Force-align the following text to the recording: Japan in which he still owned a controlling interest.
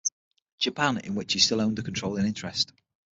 Japan 0.57 0.97
in 0.97 1.13
which 1.13 1.33
he 1.33 1.37
still 1.39 1.61
owned 1.61 1.77
a 1.77 1.83
controlling 1.83 2.25
interest. 2.25 2.73